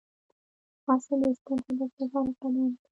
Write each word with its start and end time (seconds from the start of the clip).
ځغاسته 0.83 1.13
د 1.21 1.23
ستر 1.37 1.57
هدف 1.65 1.91
لپاره 2.01 2.31
قدم 2.39 2.63
دی 2.69 2.75